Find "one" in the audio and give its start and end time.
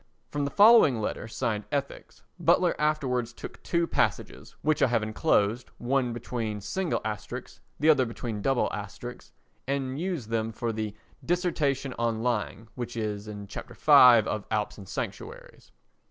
5.77-6.11